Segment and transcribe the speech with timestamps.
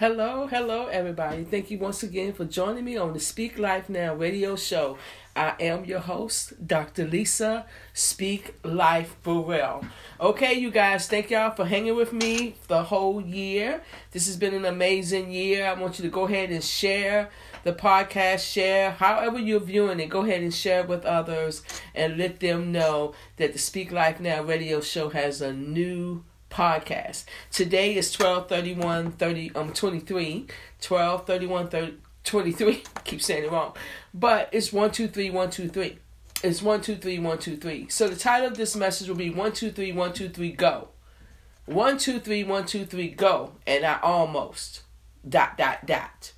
[0.00, 1.44] Hello, hello, everybody.
[1.44, 4.96] Thank you once again for joining me on the Speak Life Now radio show.
[5.36, 7.06] I am your host, Dr.
[7.06, 9.84] Lisa Speak Life Burrell.
[10.18, 13.82] Okay, you guys, thank y'all for hanging with me the whole year.
[14.12, 15.66] This has been an amazing year.
[15.66, 17.28] I want you to go ahead and share
[17.64, 20.08] the podcast, share however you're viewing it.
[20.08, 21.62] Go ahead and share with others
[21.94, 27.24] and let them know that the Speak Life Now radio show has a new podcast.
[27.50, 30.46] Today is 12 31 30 um 23
[30.80, 31.94] 12 31 30,
[32.24, 33.74] 23 keep saying it wrong.
[34.12, 35.98] But it's 1 2 3 1 2 3.
[36.42, 37.88] It's 1 2 3 1 2 3.
[37.88, 40.88] So the title of this message will be 1 2 3 1 2 3 go.
[41.66, 44.82] 1 2 3 1 2 3 go and I almost
[45.28, 46.32] dot dot dot.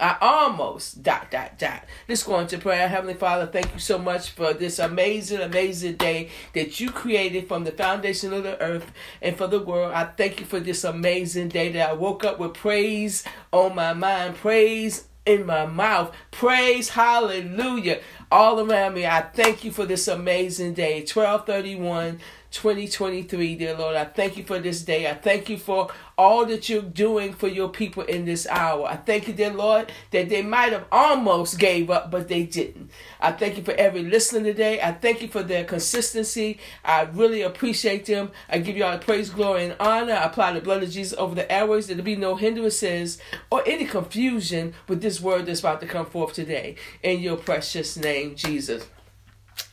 [0.00, 1.84] I almost dot dot dot.
[2.08, 2.88] Let's go into prayer.
[2.88, 7.64] Heavenly Father, thank you so much for this amazing, amazing day that you created from
[7.64, 8.90] the foundation of the earth
[9.22, 9.92] and for the world.
[9.92, 13.92] I thank you for this amazing day that I woke up with praise on my
[13.92, 19.04] mind, praise in my mouth, praise, hallelujah, all around me.
[19.04, 21.00] I thank you for this amazing day.
[21.00, 22.20] 1231
[22.56, 23.96] 2023, dear Lord.
[23.96, 25.10] I thank you for this day.
[25.10, 28.86] I thank you for all that you're doing for your people in this hour.
[28.86, 32.90] I thank you, dear Lord, that they might have almost gave up, but they didn't.
[33.20, 34.80] I thank you for every listener today.
[34.80, 36.58] I thank you for their consistency.
[36.82, 38.30] I really appreciate them.
[38.48, 40.14] I give you all the praise, glory, and honor.
[40.14, 41.88] I apply the blood of Jesus over the airways.
[41.88, 43.18] There'll be no hindrances
[43.50, 46.76] or any confusion with this word that's about to come forth today.
[47.02, 48.86] In your precious name, Jesus.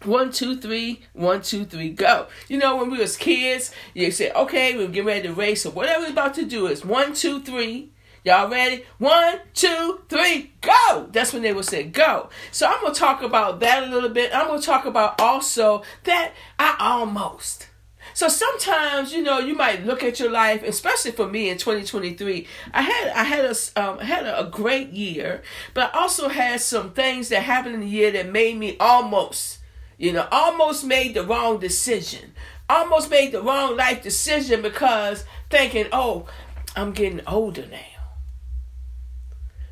[0.03, 2.27] One, two, three, one, two, three, go.
[2.47, 5.71] You know, when we was kids, you say, okay, we're getting ready to race or
[5.71, 7.91] whatever we're about to do is one, two, three.
[8.25, 8.85] Y'all ready?
[8.99, 11.09] One, two, three, go.
[11.11, 12.29] That's when they would say go.
[12.51, 14.33] So I'm gonna talk about that a little bit.
[14.33, 17.67] I'm gonna talk about also that I almost.
[18.13, 22.47] So sometimes, you know, you might look at your life, especially for me in 2023.
[22.73, 25.41] I had I had a um, had a, a great year,
[25.73, 29.59] but I also had some things that happened in the year that made me almost
[29.97, 32.33] you know, almost made the wrong decision.
[32.69, 36.27] Almost made the wrong life decision because thinking, oh,
[36.75, 37.79] I'm getting older now.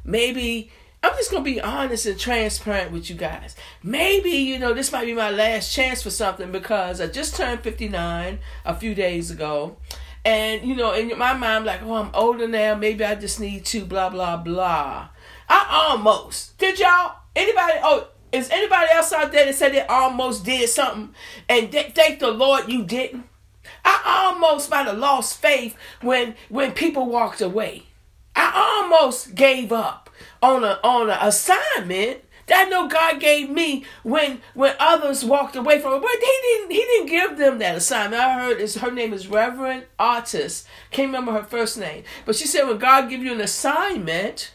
[0.03, 0.71] Maybe
[1.03, 3.55] I'm just gonna be honest and transparent with you guys.
[3.81, 7.61] Maybe you know this might be my last chance for something because I just turned
[7.61, 9.77] 59 a few days ago,
[10.23, 12.75] and you know in my mind I'm like, oh, I'm older now.
[12.75, 15.09] Maybe I just need to blah blah blah.
[15.49, 17.79] I almost did y'all anybody?
[17.83, 21.13] Oh, is anybody else out there that said they almost did something
[21.49, 23.25] and th- thank the Lord you didn't?
[23.83, 27.83] I almost might have lost faith when when people walked away.
[28.35, 30.09] I almost gave up
[30.41, 35.55] on a on an assignment that I know God gave me when when others walked
[35.55, 36.01] away from it.
[36.01, 38.21] But he didn't he didn't give them that assignment.
[38.21, 40.67] I heard is her name is Reverend Artist.
[40.91, 42.03] Can't remember her first name.
[42.25, 44.51] But she said when God give you an assignment,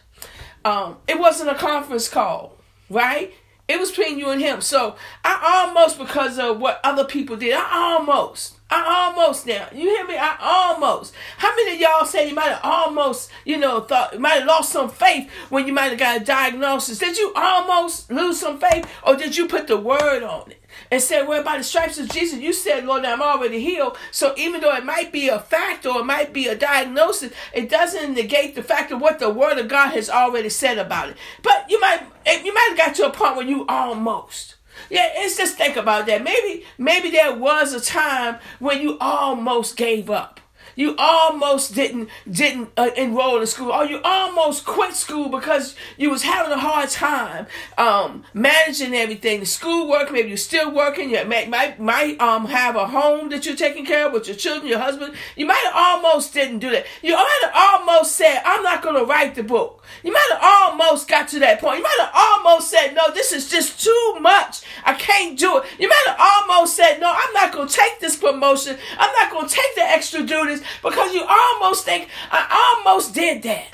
[0.64, 2.58] um, it wasn't a conference call,
[2.90, 3.32] right?
[3.68, 4.60] It was between you and him.
[4.60, 9.68] So I almost, because of what other people did, I almost, I almost now.
[9.72, 10.16] You hear me?
[10.16, 11.14] I almost.
[11.38, 14.46] How many of y'all say you might have almost, you know, thought, you might have
[14.46, 16.98] lost some faith when you might have got a diagnosis?
[16.98, 20.62] Did you almost lose some faith or did you put the word on it?
[20.90, 23.96] And said, Well, by the stripes of Jesus, you said, Lord, I'm already healed.
[24.10, 27.68] So even though it might be a fact or it might be a diagnosis, it
[27.68, 31.16] doesn't negate the fact of what the Word of God has already said about it.
[31.42, 32.02] But you might
[32.44, 34.56] you might have got to a point where you almost.
[34.90, 36.22] Yeah, it's just think about that.
[36.22, 40.40] Maybe maybe there was a time when you almost gave up.
[40.76, 46.10] You almost didn't didn't uh, enroll in school, or you almost quit school because you
[46.10, 47.46] was having a hard time
[47.78, 49.40] um, managing everything.
[49.40, 51.08] The schoolwork, maybe you're still working.
[51.08, 54.36] You might might, might um have a home that you're taking care of with your
[54.36, 55.14] children, your husband.
[55.34, 56.84] You might have almost didn't do that.
[57.02, 60.42] You might have almost said, "I'm not going to write the book." You might have
[60.42, 61.78] almost got to that point.
[61.78, 64.60] You might have almost said, "No, this is just too much.
[64.84, 67.98] I can't do it." You might have almost said, "No, I'm not going to take
[67.98, 68.76] this promotion.
[68.98, 73.42] I'm not going to take the extra duties." Because you almost think, I almost did
[73.44, 73.66] that.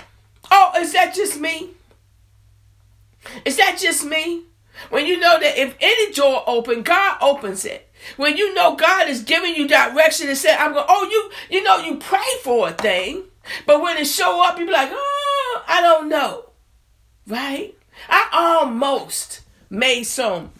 [0.50, 1.70] Oh, is that just me?
[3.44, 4.44] Is that just me?
[4.90, 7.88] When you know that if any door open, God opens it.
[8.16, 11.62] When you know God is giving you direction and say, I'm going, oh, you, you
[11.62, 13.24] know, you pray for a thing,
[13.66, 16.46] but when it show up, you be like, oh, I don't know.
[17.26, 17.76] Right?
[18.08, 20.50] I almost made some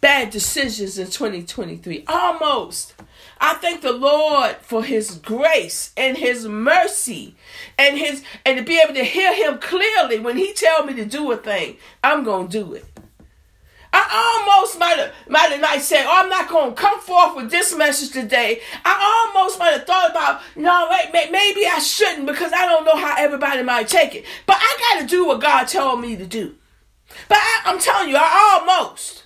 [0.00, 2.04] bad decisions in 2023.
[2.06, 2.94] Almost.
[3.38, 7.36] I thank the Lord for his grace and his mercy
[7.78, 11.04] and his and to be able to hear him clearly when he tell me to
[11.04, 12.84] do a thing, I'm going to do it.
[13.92, 17.36] I almost might have might have not said, "Oh, I'm not going to come forth
[17.36, 22.26] with this message today." I almost might have thought about, "No, wait, maybe I shouldn't
[22.26, 25.40] because I don't know how everybody might take it." But I got to do what
[25.40, 26.56] God told me to do.
[27.28, 29.25] But I, I'm telling you, I almost.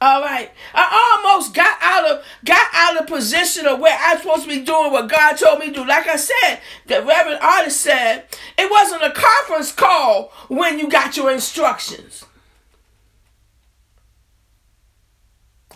[0.00, 0.50] All right.
[0.74, 4.64] I almost got out of got out of position of where I'm supposed to be
[4.64, 5.86] doing what God told me to do.
[5.86, 8.24] Like I said, the Reverend Artist said,
[8.58, 12.24] it wasn't a conference call when you got your instructions.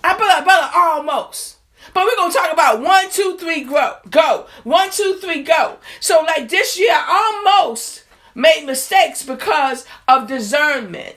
[0.03, 1.57] I better, better almost.
[1.95, 4.47] But we're gonna talk about one, two, three, go, go.
[4.65, 5.79] One, two, three, go.
[6.01, 11.17] So like this year, I almost made mistakes because of discernment,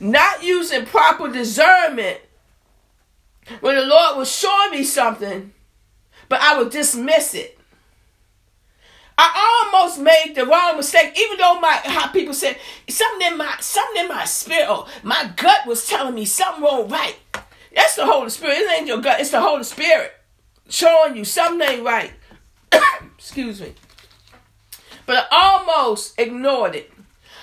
[0.00, 2.20] not using proper discernment.
[3.60, 5.52] When the Lord was showing me something,
[6.28, 7.58] but I would dismiss it.
[9.18, 12.56] I almost made the wrong mistake, even though my how people said
[12.88, 16.88] something in my something in my spirit, or my gut was telling me something wrong
[16.88, 17.16] right.
[17.74, 18.58] That's the Holy Spirit.
[18.58, 19.20] It ain't your gut.
[19.20, 20.12] It's the Holy Spirit
[20.68, 22.12] showing you something ain't right.
[23.18, 23.74] Excuse me.
[25.06, 26.91] But I almost ignored it.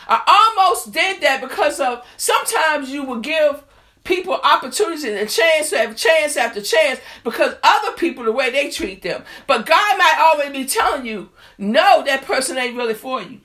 [0.09, 3.63] I almost did that because of sometimes you will give
[4.03, 8.71] people opportunities and chance to after chance after chance because other people the way they
[8.71, 9.23] treat them.
[9.45, 11.29] But God might already be telling you,
[11.59, 13.39] no, that person ain't really for you.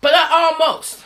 [0.00, 1.04] But I almost.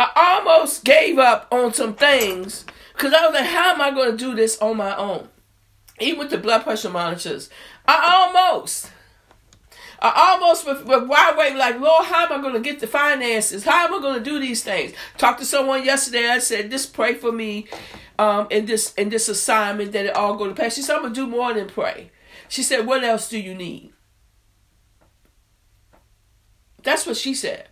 [0.00, 4.10] I almost gave up on some things because I was like, how am I going
[4.10, 5.28] to do this on my own?
[6.00, 7.50] Even with the blood pressure monitors.
[7.86, 8.90] I almost.
[10.00, 12.86] I almost with, with wide awake, like, Lord, how am I going to get the
[12.86, 13.64] finances?
[13.64, 14.92] How am I going to do these things?
[15.16, 16.28] Talked to someone yesterday.
[16.28, 17.66] I said, just pray for me
[18.18, 20.74] um, in this in this assignment that it all go to pass.
[20.74, 22.10] She said, I'm going to do more than pray.
[22.48, 23.92] She said, what else do you need?
[26.82, 27.68] That's what she said.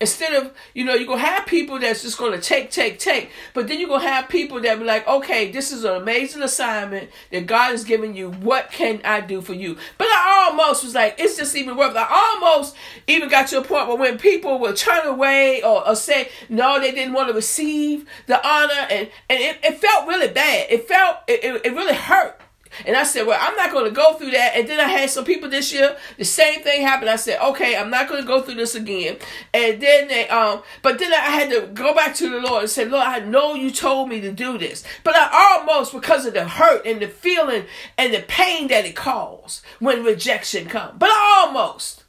[0.00, 2.98] Instead of, you know, you're going to have people that's just going to take, take,
[2.98, 3.30] take.
[3.54, 6.42] But then you're going to have people that be like, okay, this is an amazing
[6.42, 8.30] assignment that God has given you.
[8.30, 9.76] What can I do for you?
[9.98, 11.96] But I almost was like, it's just even worth it.
[11.96, 12.76] I almost
[13.06, 16.80] even got to a point where when people would turn away or, or say, no,
[16.80, 18.86] they didn't want to receive the honor.
[18.90, 20.66] And, and it, it felt really bad.
[20.70, 22.41] It felt, it, it, it really hurt
[22.86, 24.56] and I said, well, I'm not going to go through that.
[24.56, 27.10] And then I had some people this year, the same thing happened.
[27.10, 29.18] I said, okay, I'm not going to go through this again.
[29.52, 32.70] And then they, um, but then I had to go back to the Lord and
[32.70, 34.84] say, Lord, I know you told me to do this.
[35.04, 37.64] But I almost, because of the hurt and the feeling
[37.98, 40.94] and the pain that it caused when rejection comes.
[40.98, 42.04] But I almost,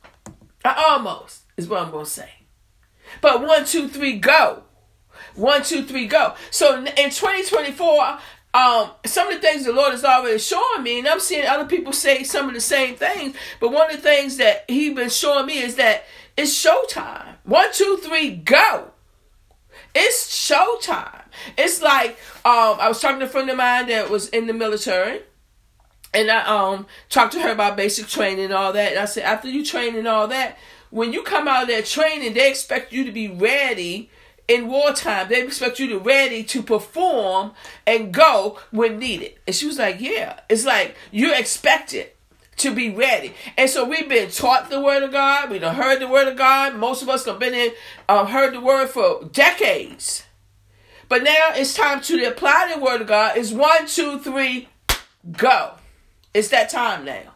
[0.65, 2.29] I almost is what I'm going to say.
[3.21, 4.63] But one, two, three, go.
[5.35, 6.35] One, two, three, go.
[6.51, 8.19] So in 2024,
[8.53, 11.65] um, some of the things the Lord is already showing me, and I'm seeing other
[11.65, 13.35] people say some of the same things.
[13.59, 16.03] But one of the things that He's been showing me is that
[16.37, 17.35] it's showtime.
[17.43, 18.91] One, two, three, go.
[19.95, 21.21] It's showtime.
[21.57, 22.11] It's like
[22.45, 25.21] um, I was talking to a friend of mine that was in the military,
[26.13, 28.91] and I um talked to her about basic training and all that.
[28.91, 30.59] And I said, after you train and all that,
[30.91, 34.11] when you come out of that training, they expect you to be ready
[34.47, 37.53] in wartime, they expect you to be ready to perform
[37.87, 39.33] and go when needed.
[39.47, 40.39] And she was like, Yeah.
[40.49, 42.09] It's like you're expected
[42.57, 43.33] to be ready.
[43.57, 45.49] And so we've been taught the word of God.
[45.49, 46.75] We've heard the word of God.
[46.75, 47.71] Most of us have been in,
[48.07, 50.23] um, heard the word for decades.
[51.09, 53.37] But now it's time to apply the word of God.
[53.37, 54.69] It's one, two, three,
[55.31, 55.73] go.
[56.33, 57.32] It's that time now.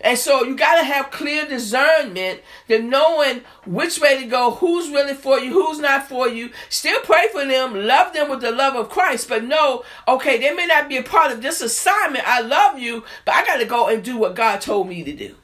[0.00, 4.88] And so you got to have clear discernment to knowing which way to go, who's
[4.90, 6.50] really for you, who's not for you.
[6.68, 10.54] Still pray for them, love them with the love of Christ, but know, okay, they
[10.54, 12.26] may not be a part of this assignment.
[12.26, 15.12] I love you, but I got to go and do what God told me to
[15.12, 15.34] do.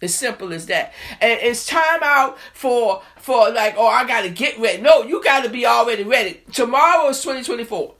[0.00, 0.92] As simple as that.
[1.20, 4.80] And it's time out for for like, oh, I gotta get ready.
[4.80, 6.40] No, you gotta be already ready.
[6.52, 7.94] Tomorrow is 2024.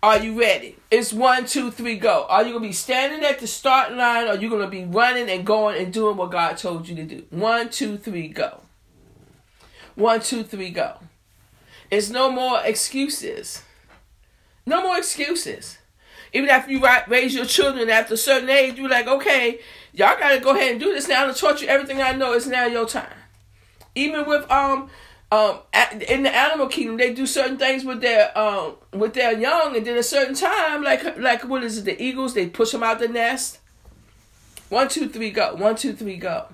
[0.00, 0.76] Are you ready?
[0.92, 2.24] It's one, two, three, go.
[2.28, 5.28] Are you gonna be standing at the start line or are you gonna be running
[5.28, 7.24] and going and doing what God told you to do?
[7.30, 8.60] One, two, three, go.
[9.96, 10.98] One, two, three, go.
[11.90, 13.62] It's no more excuses.
[14.64, 15.78] No more excuses.
[16.32, 19.58] Even after you raise your children after a certain age, you're like, okay,
[19.92, 21.26] y'all gotta go ahead and do this now.
[21.26, 22.34] I'm taught you everything I know.
[22.34, 23.16] It's now your time.
[23.96, 24.90] Even with um
[25.30, 25.58] um
[26.08, 29.86] in the animal kingdom they do certain things with their um with their young and
[29.86, 32.98] then a certain time like like what is it the eagles they push them out
[32.98, 33.58] the nest?
[34.70, 35.54] One two three go.
[35.54, 36.46] One two three go.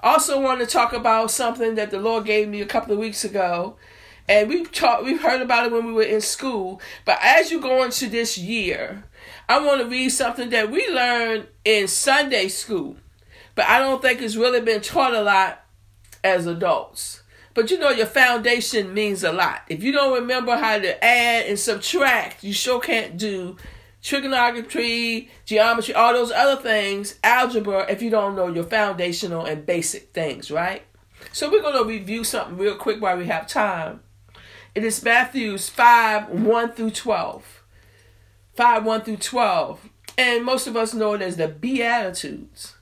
[0.00, 3.24] Also want to talk about something that the lord gave me a couple of weeks
[3.24, 3.76] ago
[4.28, 7.60] and we've talked we've heard about it when we were in school but as you
[7.60, 9.04] go into this year
[9.48, 12.96] i want to read something that we learned in sunday school
[13.54, 15.63] but i don't think it's really been taught a lot
[16.24, 17.22] as adults.
[17.54, 19.62] But you know, your foundation means a lot.
[19.68, 23.56] If you don't remember how to add and subtract, you sure can't do
[24.02, 30.12] trigonometry, geometry, all those other things, algebra, if you don't know your foundational and basic
[30.12, 30.82] things, right?
[31.32, 34.00] So we're going to review something real quick while we have time.
[34.74, 37.62] It is Matthew's 5 1 through 12.
[38.54, 39.88] 5 1 through 12.
[40.18, 42.74] And most of us know it as the Beatitudes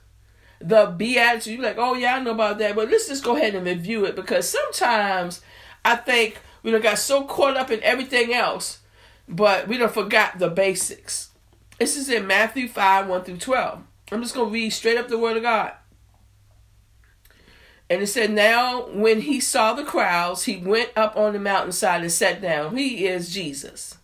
[0.67, 1.59] the beatitude.
[1.59, 4.05] You're like, oh yeah, I know about that, but let's just go ahead and review
[4.05, 5.41] it because sometimes
[5.83, 8.79] I think we don't got so caught up in everything else,
[9.27, 11.29] but we don't forgot the basics.
[11.79, 13.83] This is in Matthew 5, 1 through 12.
[14.11, 15.73] I'm just gonna read straight up the word of God.
[17.89, 22.01] And it said, Now when he saw the crowds, he went up on the mountainside
[22.01, 22.77] and sat down.
[22.77, 23.97] He is Jesus.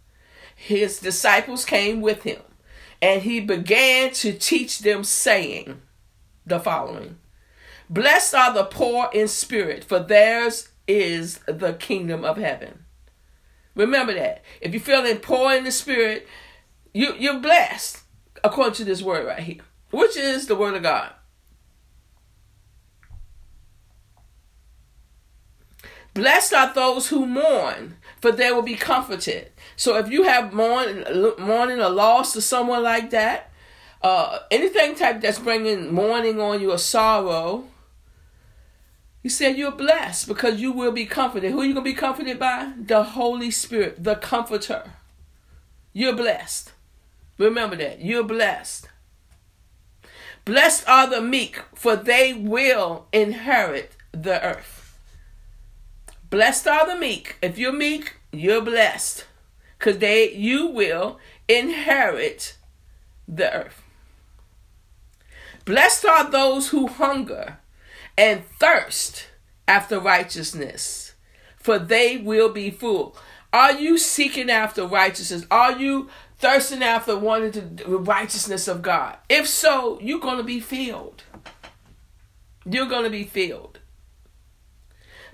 [0.55, 2.41] His disciples came with him,
[3.01, 5.81] and he began to teach them, saying,
[6.49, 7.17] the following
[7.89, 12.85] Blessed are the poor in spirit, for theirs is the kingdom of heaven.
[13.75, 14.43] Remember that.
[14.61, 16.27] If you're feeling poor in the spirit,
[16.93, 18.01] you, you're blessed,
[18.43, 21.13] according to this word right here, which is the word of God.
[26.13, 29.51] Blessed are those who mourn, for they will be comforted.
[29.75, 31.05] So if you have mourning,
[31.39, 33.48] mourning a loss to someone like that,
[34.01, 37.65] uh, anything type that's bringing mourning on you or sorrow,
[39.21, 41.51] he said you're blessed because you will be comforted.
[41.51, 42.73] Who are you going to be comforted by?
[42.77, 44.91] The Holy Spirit, the Comforter.
[45.91, 46.71] You're blessed.
[47.37, 48.01] Remember that.
[48.01, 48.87] You're blessed.
[50.45, 54.97] Blessed are the meek, for they will inherit the earth.
[56.29, 57.35] Blessed are the meek.
[57.41, 59.25] If you're meek, you're blessed.
[59.77, 62.55] Because they you will inherit
[63.27, 63.83] the earth.
[65.69, 67.59] Blessed are those who hunger
[68.17, 69.27] and thirst
[69.67, 71.13] after righteousness,
[71.57, 73.15] for they will be full.
[73.53, 75.45] Are you seeking after righteousness?
[75.51, 76.09] Are you
[76.39, 79.17] thirsting after wanting the righteousness of God?
[79.29, 81.21] If so, you're going to be filled.
[82.65, 83.77] You're going to be filled.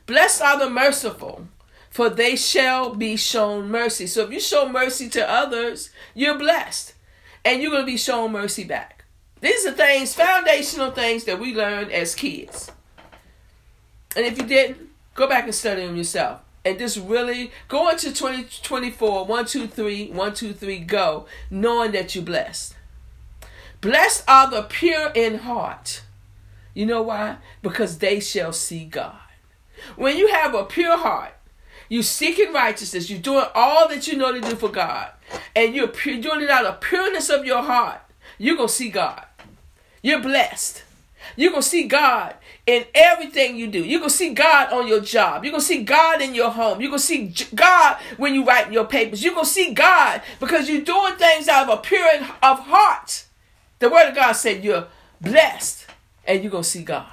[0.06, 1.48] Blessed are the merciful,
[1.90, 4.06] for they shall be shown mercy.
[4.06, 6.94] So if you show mercy to others, you're blessed.
[7.46, 8.95] And you're going to be shown mercy back.
[9.46, 12.72] These are things, foundational things that we learned as kids.
[14.16, 16.42] And if you didn't, go back and study them yourself.
[16.66, 22.16] And just really go into 2024, 1, 2, 3, 1, 2, 3, go, knowing that
[22.16, 22.76] you're blessed.
[23.82, 26.02] Blessed are the pure in heart.
[26.74, 27.38] You know why?
[27.62, 29.14] Because they shall see God.
[29.96, 31.34] When you have a pure heart,
[31.88, 35.12] you're seeking righteousness, you're doing all that you know to do for God,
[35.56, 38.02] and you're doing it out of pureness of your heart,
[38.40, 39.24] you're going to see God.
[40.06, 40.84] You're blessed.
[41.36, 42.36] You're going to see God
[42.68, 43.84] in everything you do.
[43.84, 45.44] You're going to see God on your job.
[45.44, 46.80] You're going to see God in your home.
[46.80, 49.24] You're going to see God when you write your papers.
[49.24, 53.26] You're going to see God because you're doing things out of a pure of heart.
[53.80, 54.86] The word of God said you're
[55.20, 55.88] blessed
[56.28, 57.08] and you're going to see God.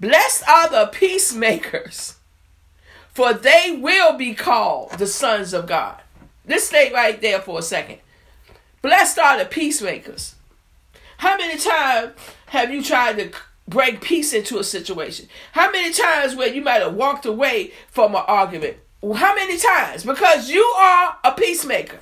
[0.00, 2.14] Blessed are the peacemakers,
[3.12, 6.00] for they will be called the sons of God.
[6.48, 7.98] Let's stay right there for a second.
[8.80, 10.35] Blessed are the peacemakers.
[11.18, 12.14] How many times
[12.46, 13.30] have you tried to
[13.68, 15.28] bring peace into a situation?
[15.52, 18.78] How many times where you might have walked away from an argument?
[19.02, 20.04] How many times?
[20.04, 22.00] Because you are a peacemaker.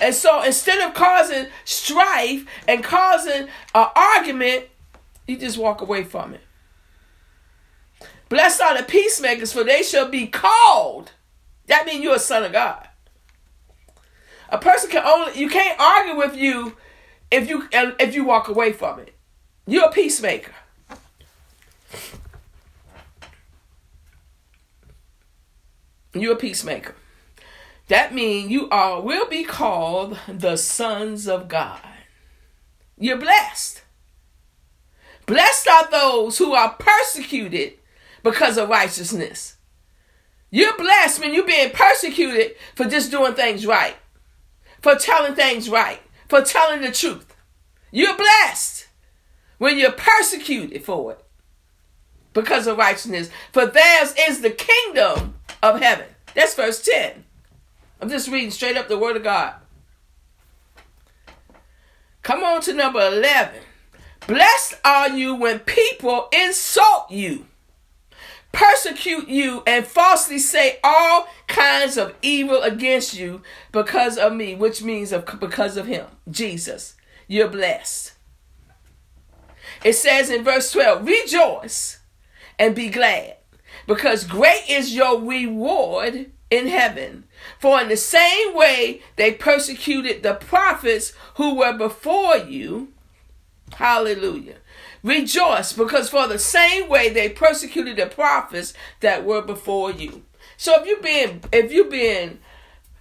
[0.00, 4.66] And so instead of causing strife and causing an argument,
[5.26, 6.40] you just walk away from it.
[8.28, 11.12] Blessed are the peacemakers, for they shall be called.
[11.66, 12.86] That means you're a son of God.
[14.50, 16.76] A person can only you can't argue with you
[17.30, 19.14] if you if you walk away from it.
[19.66, 20.52] You're a peacemaker.
[26.14, 26.94] You're a peacemaker.
[27.88, 31.80] That means you are will be called the sons of God.
[32.98, 33.82] You're blessed.
[35.26, 37.74] Blessed are those who are persecuted
[38.22, 39.56] because of righteousness.
[40.50, 43.96] You're blessed when you're being persecuted for just doing things right
[44.80, 47.34] for telling things right, for telling the truth.
[47.90, 48.86] You're blessed
[49.58, 51.24] when you're persecuted for it
[52.32, 53.30] because of righteousness.
[53.52, 56.06] For theirs is the kingdom of heaven.
[56.34, 57.24] That's verse 10.
[58.00, 59.54] I'm just reading straight up the word of God.
[62.22, 63.60] Come on to number 11.
[64.26, 67.46] Blessed are you when people insult you
[68.52, 74.82] persecute you and falsely say all kinds of evil against you because of me, which
[74.82, 76.96] means of because of him, Jesus.
[77.26, 78.14] You're blessed.
[79.84, 82.00] It says in verse 12, rejoice
[82.58, 83.36] and be glad,
[83.86, 87.24] because great is your reward in heaven.
[87.58, 92.92] For in the same way they persecuted the prophets who were before you.
[93.74, 94.56] Hallelujah.
[95.02, 100.24] Rejoice, because for the same way they persecuted the prophets that were before you.
[100.56, 102.40] So if you've been if you've been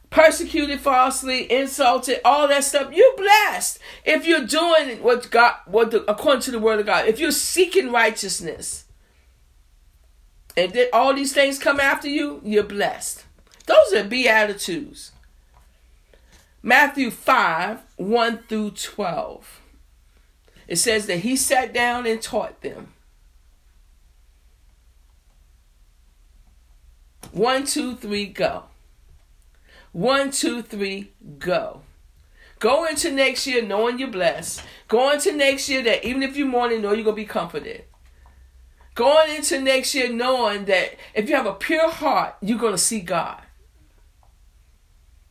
[0.09, 3.79] persecuted falsely, insulted, all that stuff, you're blessed.
[4.05, 7.31] If you're doing what God what the, according to the word of God, if you're
[7.31, 8.85] seeking righteousness,
[10.55, 13.25] and then all these things come after you, you're blessed.
[13.65, 15.11] Those are beatitudes.
[16.63, 19.61] Matthew 5 1 through 12.
[20.67, 22.93] It says that he sat down and taught them.
[27.31, 28.63] One, two, three, go.
[29.91, 31.81] One, two, three, go.
[32.59, 34.63] Go into next year knowing you're blessed.
[34.87, 37.83] Go into next year that even if you're mourning, know you're going to be comforted.
[38.95, 42.79] Going into next year knowing that if you have a pure heart, you're going to
[42.79, 43.41] see God.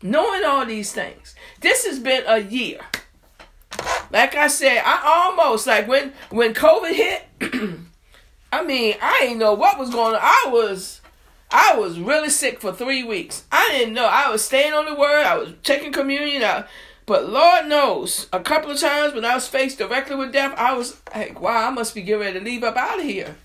[0.03, 1.35] Knowing all these things.
[1.61, 2.81] This has been a year.
[4.13, 7.25] Like I said, I almost like when when COVID hit,
[8.53, 10.21] I mean, I didn't know what was going on.
[10.23, 11.01] I was
[11.51, 13.45] I was really sick for three weeks.
[13.53, 14.07] I didn't know.
[14.07, 15.25] I was staying on the word.
[15.25, 16.43] I was taking communion.
[16.43, 16.65] I,
[17.07, 20.75] but Lord knows, a couple of times when I was faced directly with death, I
[20.75, 23.37] was like, wow, I must be getting ready to leave up out of here.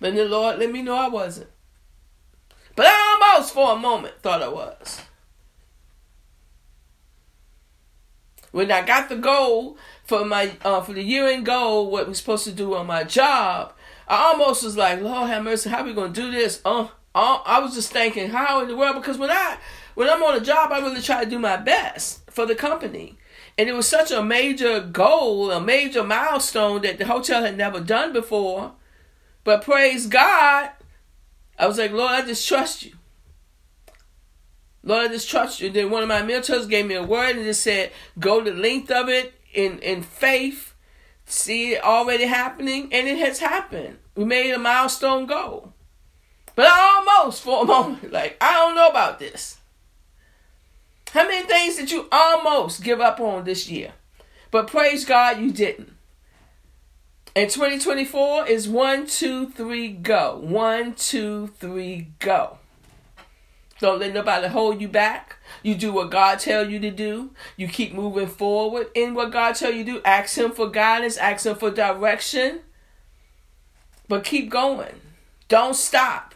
[0.00, 1.50] But the Lord let me know I wasn't.
[2.76, 5.00] But I almost for a moment thought I was.
[8.54, 12.14] When I got the goal for my uh, for the year end goal, what we're
[12.14, 13.72] supposed to do on my job,
[14.06, 16.60] I almost was like, Lord have mercy, how we gonna do this?
[16.64, 18.94] Uh, uh, I was just thinking, how in the world?
[18.94, 19.58] Because when I
[19.96, 23.18] when I'm on a job, I really try to do my best for the company.
[23.58, 27.80] And it was such a major goal, a major milestone that the hotel had never
[27.80, 28.74] done before.
[29.42, 30.70] But praise God,
[31.58, 32.92] I was like, Lord, I just trust you.
[34.84, 35.70] Lord, I just trust you.
[35.70, 38.90] Then one of my mentors gave me a word and just said, go the length
[38.90, 40.74] of it in, in faith,
[41.24, 43.96] see it already happening, and it has happened.
[44.14, 45.72] We made a milestone goal.
[46.54, 49.58] But almost, for a moment, like, I don't know about this.
[51.12, 53.92] How many things did you almost give up on this year?
[54.50, 55.92] But praise God, you didn't.
[57.36, 60.38] And 2024 is one, two, three, go.
[60.40, 62.58] One, two, three, go.
[63.80, 65.36] Don't let nobody hold you back.
[65.62, 67.30] You do what God tell you to do.
[67.56, 70.00] You keep moving forward in what God tell you to do.
[70.04, 71.16] Ask Him for guidance.
[71.16, 72.60] Ask Him for direction.
[74.08, 75.00] But keep going.
[75.48, 76.34] Don't stop.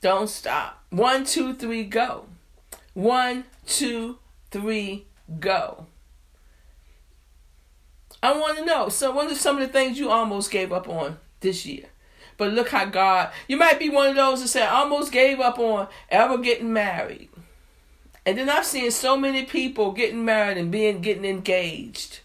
[0.00, 0.82] Don't stop.
[0.90, 2.26] One, two, three, go.
[2.94, 4.18] One, two,
[4.50, 5.06] three,
[5.40, 5.86] go.
[8.22, 8.88] I want to know.
[8.88, 11.86] So, what are some of the things you almost gave up on this year?
[12.36, 15.40] But look how God, you might be one of those that said, I almost gave
[15.40, 17.30] up on ever getting married.
[18.24, 22.20] And then I've seen so many people getting married and being getting engaged.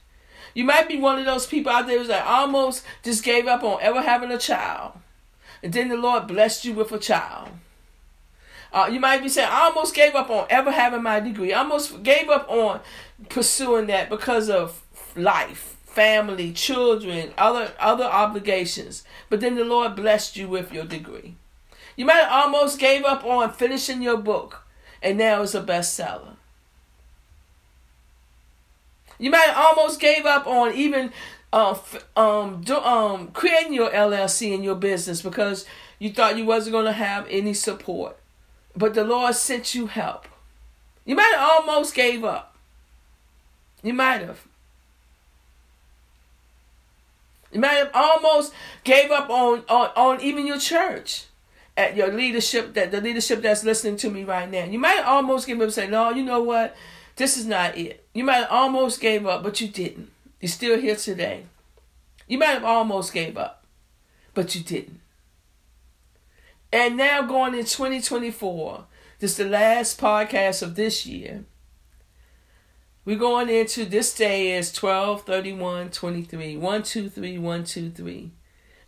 [0.54, 3.64] You might be one of those people out there who's like almost just gave up
[3.64, 4.94] on ever having a child.
[5.64, 7.50] And then the Lord blessed you with a child.
[8.74, 11.54] Uh, you might be saying, I almost gave up on ever having my degree.
[11.54, 12.80] I almost gave up on
[13.30, 14.82] pursuing that because of
[15.16, 19.04] life family, children, other other obligations.
[19.30, 21.36] But then the Lord blessed you with your degree.
[21.96, 24.64] You might almost gave up on finishing your book,
[25.02, 26.36] and now it's a bestseller.
[29.20, 31.12] You might almost gave up on even
[31.54, 31.78] uh,
[32.16, 35.66] um, do, um, creating your LLC in your business because
[36.00, 38.18] you thought you wasn't going to have any support.
[38.76, 40.28] But the Lord sent you help.
[41.06, 42.56] You might have almost gave up.
[43.84, 44.48] You might have.
[47.52, 51.26] You might have almost gave up on, on, on even your church
[51.78, 54.66] at your leadership that the leadership that's listening to me right now.
[54.66, 56.76] You might almost give up and say, No, you know what?
[57.16, 58.06] This is not it.
[58.14, 60.10] You might have almost gave up, but you didn't.
[60.40, 61.46] You're still here today.
[62.28, 63.66] You might have almost gave up,
[64.34, 65.02] but you didn't.
[66.74, 68.86] And now going in 2024,
[69.20, 71.44] this is the last podcast of this year.
[73.04, 76.58] We're going into this day is 12 31 23.
[76.58, 78.32] 1, 2, 3, 1, 2, 3.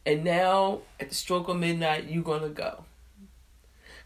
[0.05, 2.85] And now at the stroke of midnight, you're going to go.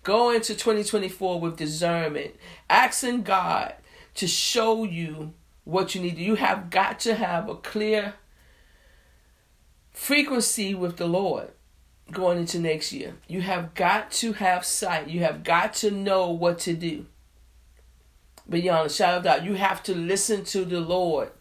[0.03, 2.35] Go into 2024 with discernment,
[2.69, 3.73] asking God
[4.15, 5.33] to show you
[5.65, 6.17] what you need.
[6.17, 8.13] You have got to have a clear
[9.91, 11.51] frequency with the Lord
[12.13, 13.15] going into next year.
[13.27, 15.09] You have got to have sight.
[15.09, 17.07] You have got to know what to do
[18.49, 19.45] beyond a shadow of doubt.
[19.45, 21.31] You have to listen to the Lord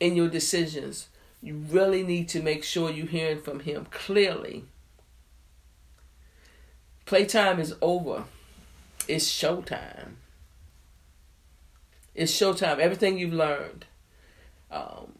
[0.00, 1.08] in your decisions.
[1.40, 4.64] You really need to make sure you're hearing from Him clearly.
[7.04, 8.24] Playtime is over.
[9.08, 10.14] It's showtime.
[12.14, 12.78] It's showtime.
[12.78, 13.86] Everything you've learned.
[14.70, 15.18] Um,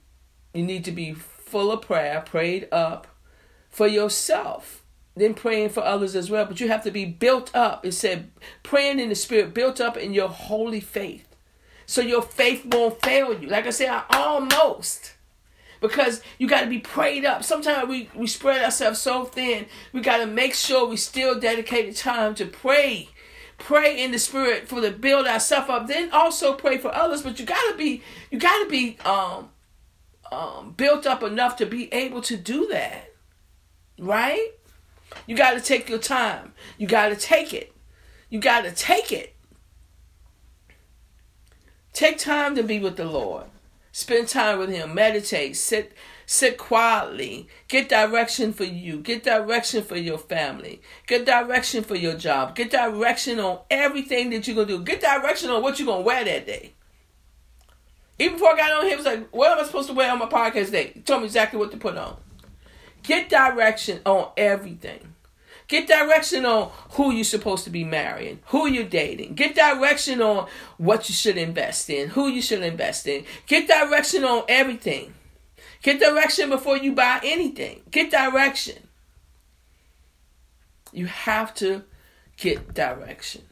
[0.55, 3.07] you need to be full of prayer, prayed up
[3.69, 4.82] for yourself,
[5.15, 6.45] then praying for others as well.
[6.47, 7.85] But you have to be built up.
[7.85, 8.31] It said,
[8.63, 11.29] praying in the Spirit, built up in your holy faith.
[11.87, 13.49] So your faith won't fail you.
[13.49, 15.15] Like I said, I almost
[15.83, 17.43] because you got to be prayed up.
[17.43, 19.67] Sometimes we, we spread ourselves so thin.
[19.93, 23.11] We got to make sure we still dedicate time to pray.
[23.59, 25.89] Pray in the spirit for to build ourselves up.
[25.89, 27.23] Then also pray for others.
[27.23, 29.51] But you got to be you got to be um,
[30.31, 33.13] um, built up enough to be able to do that.
[33.99, 34.53] Right?
[35.27, 36.53] You got to take your time.
[36.79, 37.75] You got to take it.
[38.29, 39.35] You got to take it.
[41.93, 43.47] Take time to be with the Lord.
[43.93, 44.95] Spend time with him.
[44.95, 45.55] Meditate.
[45.57, 45.93] Sit
[46.25, 47.49] sit quietly.
[47.69, 49.01] Get direction for you.
[49.01, 50.81] Get direction for your family.
[51.07, 52.55] Get direction for your job.
[52.55, 54.83] Get direction on everything that you're gonna do.
[54.83, 56.73] Get direction on what you're gonna wear that day.
[58.19, 60.19] Even before I got on here, was like, what am I supposed to wear on
[60.19, 60.93] my podcast day?
[60.95, 62.17] He told me exactly what to put on.
[63.03, 65.15] Get direction on everything.
[65.69, 69.35] Get direction on who you're supposed to be marrying, who you're dating.
[69.35, 73.25] Get direction on what you should invest in, who you should invest in.
[73.47, 75.15] Get direction on everything.
[75.83, 77.83] Get direction before you buy anything.
[77.91, 78.89] Get direction.
[80.93, 81.85] You have to
[82.37, 83.43] get direction.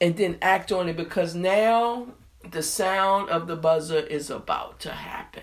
[0.00, 2.08] And then act on it because now
[2.50, 5.42] the sound of the buzzer is about to happen.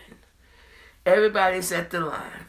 [1.05, 2.45] Everybody's at the line.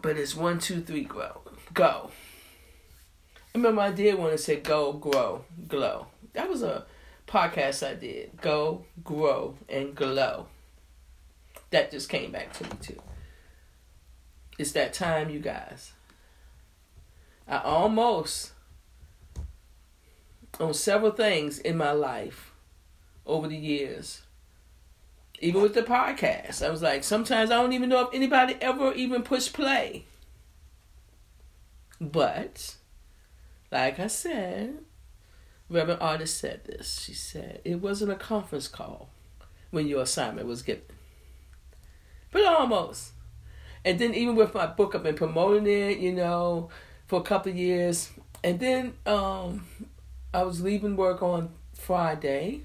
[0.00, 1.40] But it's one, two, three, grow.
[1.74, 2.10] Go.
[3.36, 6.06] I remember I did want to say go, grow, glow.
[6.32, 6.86] That was a
[7.26, 8.40] podcast I did.
[8.40, 10.46] Go, grow, and glow.
[11.70, 13.02] That just came back to me too.
[14.58, 15.92] It's that time, you guys.
[17.48, 18.52] I almost,
[20.60, 22.52] on several things in my life
[23.26, 24.22] over the years,
[25.42, 26.64] even with the podcast.
[26.64, 30.04] I was like, sometimes I don't even know if anybody ever even pushed play.
[32.00, 32.76] But,
[33.70, 34.78] like I said,
[35.68, 37.00] Reverend Artist said this.
[37.00, 39.10] She said, it wasn't a conference call
[39.70, 40.82] when your assignment was given.
[42.30, 43.12] But almost.
[43.84, 46.70] And then even with my book, I've been promoting it, you know,
[47.06, 48.10] for a couple of years.
[48.44, 49.66] And then um,
[50.32, 52.62] I was leaving work on Friday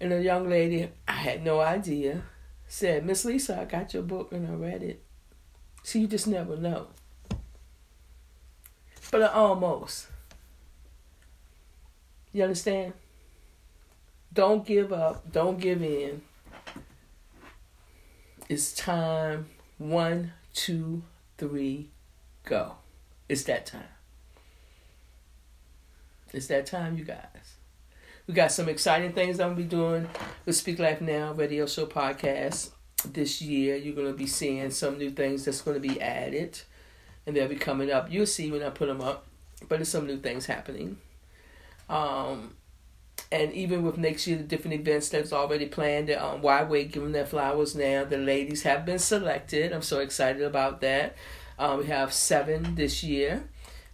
[0.00, 0.88] and a young lady,
[1.20, 2.22] had no idea,
[2.66, 5.02] said, Miss Lisa, I got your book and I read it.
[5.82, 6.88] So you just never know.
[9.10, 10.06] But I almost.
[12.32, 12.92] You understand?
[14.32, 15.32] Don't give up.
[15.32, 16.22] Don't give in.
[18.48, 19.46] It's time.
[19.78, 21.02] One, two,
[21.38, 21.88] three,
[22.44, 22.74] go.
[23.28, 23.84] It's that time.
[26.32, 27.56] It's that time, you guys.
[28.30, 30.08] We got some exciting things I'm gonna be doing
[30.46, 32.70] with Speak Life Now radio show podcast
[33.04, 33.74] this year.
[33.74, 36.60] You're gonna be seeing some new things that's gonna be added,
[37.26, 38.06] and they'll be coming up.
[38.08, 39.26] You'll see when I put them up,
[39.68, 40.98] but there's some new things happening.
[41.88, 42.54] Um,
[43.32, 46.08] and even with next year, the different events that's already planned.
[46.12, 46.92] Um, Why Wait?
[46.92, 48.04] Giving their flowers now.
[48.04, 49.72] The ladies have been selected.
[49.72, 51.16] I'm so excited about that.
[51.58, 53.49] Um, we have seven this year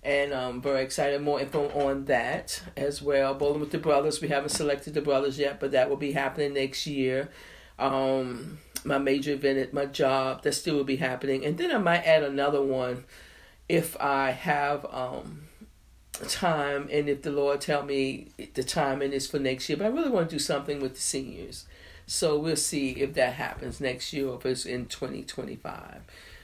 [0.07, 1.21] and I'm very excited.
[1.21, 3.35] More info on that as well.
[3.35, 4.21] Bowling with the brothers.
[4.21, 7.29] We haven't selected the brothers yet, but that will be happening next year.
[7.79, 11.79] Um, my major event at my job that still will be happening, and then I
[11.79, 13.05] might add another one
[13.69, 15.43] if I have um,
[16.29, 19.77] time and if the Lord tell me the timing is for next year.
[19.77, 21.67] But I really want to do something with the seniors,
[22.07, 26.03] so we'll see if that happens next year or if it's in twenty twenty five.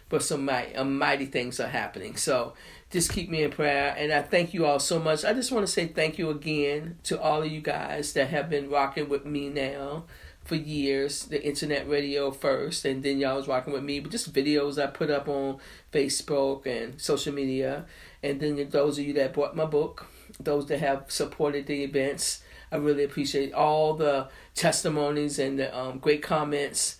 [0.08, 2.16] But some mighty, uh, mighty things are happening.
[2.16, 2.52] So
[2.92, 3.94] just keep me in prayer.
[3.96, 5.24] And I thank you all so much.
[5.24, 8.50] I just want to say thank you again to all of you guys that have
[8.50, 10.04] been rocking with me now
[10.44, 11.24] for years.
[11.24, 13.98] The internet radio first, and then y'all was rocking with me.
[13.98, 15.58] But just videos I put up on
[15.90, 17.86] Facebook and social media.
[18.22, 20.06] And then those of you that bought my book,
[20.38, 25.98] those that have supported the events, I really appreciate all the testimonies and the um,
[25.98, 26.98] great comments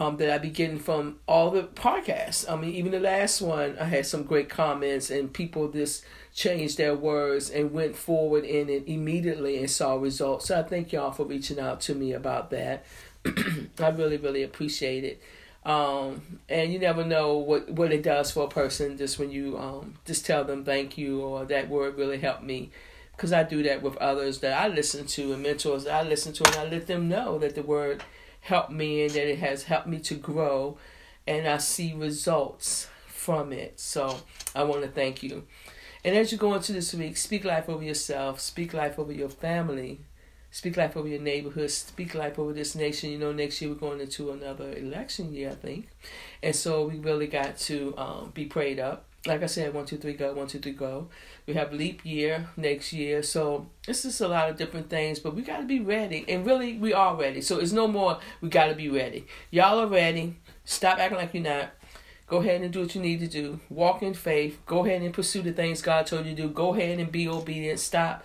[0.00, 2.50] um, that I be getting from all the podcasts.
[2.50, 6.78] I mean, even the last one, I had some great comments, and people just changed
[6.78, 10.46] their words and went forward in it immediately and saw results.
[10.46, 12.86] So I thank y'all for reaching out to me about that.
[13.78, 15.22] I really, really appreciate it.
[15.66, 19.58] Um, and you never know what, what it does for a person just when you
[19.58, 22.70] um, just tell them thank you or that word really helped me.
[23.14, 26.32] Because I do that with others that I listen to and mentors that I listen
[26.32, 28.02] to, and I let them know that the word
[28.40, 30.78] helped me and that it has helped me to grow
[31.26, 33.78] and I see results from it.
[33.78, 34.20] So
[34.54, 35.44] I want to thank you.
[36.04, 39.28] And as you go into this week, speak life over yourself, speak life over your
[39.28, 40.00] family,
[40.50, 43.10] speak life over your neighborhood, speak life over this nation.
[43.10, 45.88] You know, next year we're going into another election year, I think.
[46.42, 49.04] And so we really got to um, be prayed up.
[49.26, 51.08] Like I said, one, two, three, go, one, two, three, go.
[51.46, 53.22] We have leap year next year.
[53.22, 56.24] So it's just a lot of different things, but we got to be ready.
[56.26, 57.42] And really, we are ready.
[57.42, 59.26] So it's no more, we got to be ready.
[59.50, 60.36] Y'all are ready.
[60.64, 61.70] Stop acting like you're not.
[62.28, 63.60] Go ahead and do what you need to do.
[63.68, 64.58] Walk in faith.
[64.64, 66.48] Go ahead and pursue the things God told you to do.
[66.48, 67.80] Go ahead and be obedient.
[67.80, 68.24] Stop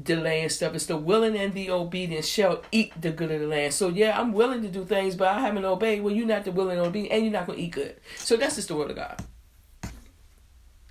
[0.00, 0.74] delaying stuff.
[0.74, 3.72] It's the willing and the obedient shall eat the good of the land.
[3.72, 6.02] So yeah, I'm willing to do things, but I haven't obeyed.
[6.02, 7.96] Well, you're not the willing and obedient, and you're not gonna eat good.
[8.18, 9.24] So that's just the word of God.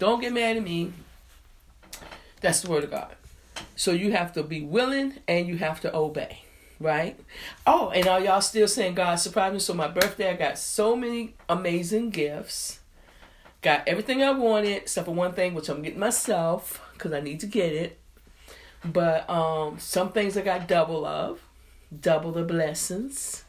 [0.03, 0.91] Don't get mad at me.
[2.41, 3.15] That's the word of God.
[3.77, 6.39] So you have to be willing and you have to obey
[6.77, 7.17] right?
[7.65, 9.59] Oh, and are y'all still saying God surprised me?
[9.61, 12.81] So my birthday, I got so many amazing gifts.
[13.61, 17.39] Got everything I wanted, except for one thing, which I'm getting myself because I need
[17.39, 17.97] to get it.
[18.83, 21.39] But um, some things I got double of,
[21.97, 23.42] double the blessings.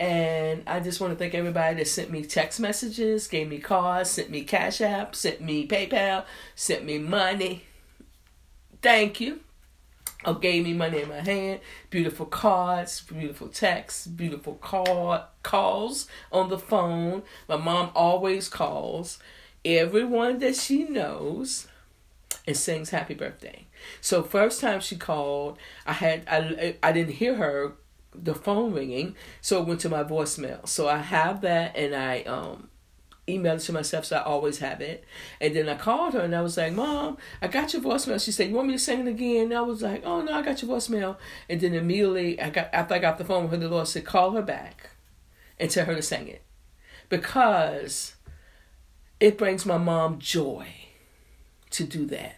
[0.00, 4.10] And I just want to thank everybody that sent me text messages, gave me cards,
[4.10, 7.64] sent me Cash App, sent me PayPal, sent me money.
[8.80, 9.40] Thank you
[10.24, 16.48] or gave me money in my hand, beautiful cards, beautiful texts, beautiful call calls on
[16.48, 17.22] the phone.
[17.48, 19.18] My mom always calls
[19.64, 21.68] everyone that she knows
[22.46, 23.66] and sings happy birthday.
[24.00, 27.74] So first time she called, I had I I didn't hear her
[28.22, 30.66] the phone ringing, so it went to my voicemail.
[30.68, 32.68] So I have that and I um
[33.28, 35.04] emailed it to myself, so I always have it.
[35.40, 38.22] And then I called her and I was like, Mom, I got your voicemail.
[38.22, 39.44] She said, You want me to sing it again?
[39.44, 41.16] And I was like, Oh no, I got your voicemail.
[41.48, 44.04] And then immediately I got after I got the phone with her, the Lord said,
[44.04, 44.90] Call her back
[45.58, 46.42] and tell her to sing it.
[47.08, 48.14] Because
[49.20, 50.66] it brings my mom joy
[51.70, 52.37] to do that.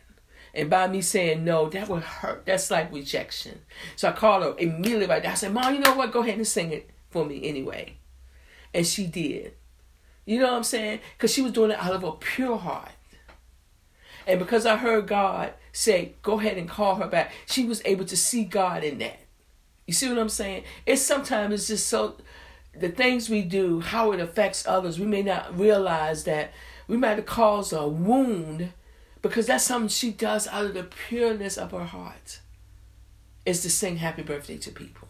[0.55, 2.45] And by me saying no, that would hurt.
[2.47, 3.61] That's like rejection.
[3.97, 5.33] So I called her immediately right there.
[5.33, 6.13] I said, Mom, you know what?
[6.13, 7.99] Go ahead and sing it for me anyway.
[8.75, 9.55] And she did.
[10.25, 11.01] You know what I'm saying?
[11.17, 12.93] Because she was doing it out of a pure heart.
[14.27, 18.05] And because I heard God say, go ahead and call her back, she was able
[18.05, 19.19] to see God in that.
[19.87, 20.65] You see what I'm saying?
[20.87, 22.17] It's sometimes it's just so
[22.77, 26.53] the things we do, how it affects others, we may not realize that
[26.87, 28.73] we might have caused a wound
[29.23, 32.41] because that's something she does out of the pureness of her heart.
[33.47, 35.09] Is to sing happy birthday to people.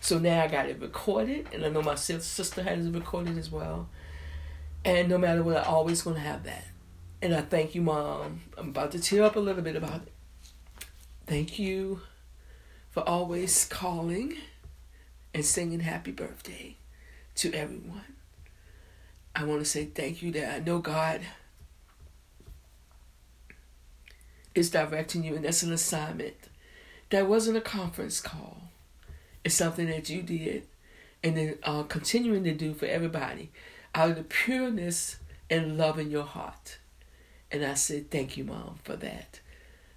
[0.00, 3.52] So now I got it recorded, and I know my sister has it recorded as
[3.52, 3.88] well.
[4.84, 6.64] And no matter what, I'm always going to have that.
[7.20, 8.40] And I thank you, Mom.
[8.56, 10.12] I'm about to tear up a little bit about it.
[11.26, 12.00] Thank you
[12.90, 14.36] for always calling
[15.32, 16.76] and singing happy birthday
[17.36, 18.16] to everyone.
[19.36, 21.20] I want to say thank you that I know God
[24.54, 26.36] is directing you, and that's an assignment.
[27.10, 28.62] That wasn't a conference call.
[29.44, 30.66] It's something that you did
[31.22, 33.50] and then uh, continuing to do for everybody
[33.94, 35.16] out of the pureness
[35.50, 36.78] and love in your heart.
[37.50, 39.40] And I said, Thank you, Mom, for that.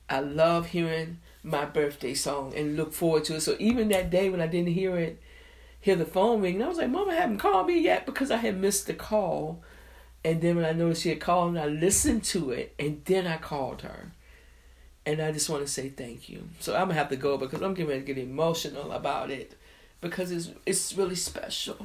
[0.10, 3.42] I love hearing my birthday song and look forward to it.
[3.42, 5.22] So even that day when I didn't hear it,
[5.80, 8.60] hear the phone ring, I was like, Mama haven't called me yet because I had
[8.60, 9.64] missed the call.
[10.24, 13.28] And then when I noticed she had called, and I listened to it, and then
[13.28, 14.12] I called her.
[15.06, 16.44] And I just want to say thank you.
[16.60, 19.56] So I'm gonna have to go because I'm getting get emotional about it
[20.02, 21.78] because it's it's really special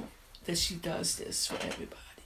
[0.45, 2.25] that she does this for everybody,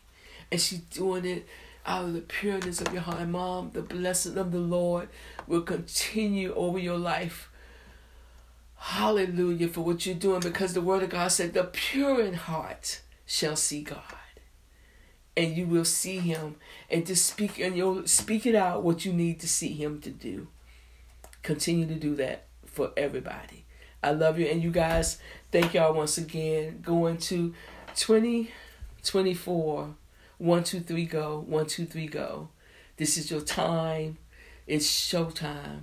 [0.53, 1.47] and she's doing it
[1.85, 3.27] out of the pureness of your heart.
[3.29, 5.09] Mom, the blessing of the Lord
[5.47, 7.51] will continue over your life.
[8.77, 13.01] Hallelujah for what you're doing because the Word of God said, "The pure in heart
[13.27, 14.03] shall see God."
[15.37, 16.57] and you will see him
[16.89, 20.11] and just speak and you'll speak it out what you need to see him to
[20.11, 20.47] do
[21.45, 23.65] continue to do that for everybody.
[24.03, 24.47] I love you.
[24.47, 25.19] And you guys,
[25.53, 26.81] thank y'all once again.
[26.83, 27.55] Going to
[27.95, 29.95] 2024.
[30.39, 31.45] One, two, three, go.
[31.47, 32.49] One, two, three, go.
[32.97, 34.19] This is your time.
[34.67, 35.83] It's showtime.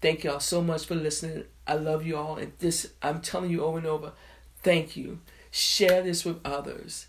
[0.00, 1.44] Thank y'all so much for listening.
[1.66, 2.36] I love you all.
[2.36, 4.12] And this, I'm telling you over and over,
[4.62, 5.20] thank you.
[5.50, 7.06] Share this with others.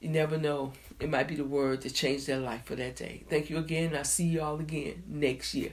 [0.00, 0.72] You never know.
[1.00, 3.24] It might be the word to change their life for that day.
[3.28, 3.94] Thank you again.
[3.96, 5.72] I'll see y'all again next year.